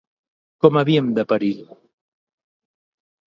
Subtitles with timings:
[0.65, 1.51] Com havien de perir?